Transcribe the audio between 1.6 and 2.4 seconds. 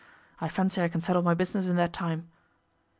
in that time.